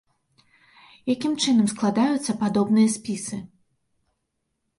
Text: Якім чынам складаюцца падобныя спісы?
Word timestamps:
Якім 1.13 1.33
чынам 1.45 1.67
складаюцца 1.73 2.31
падобныя 2.41 2.89
спісы? 2.95 3.37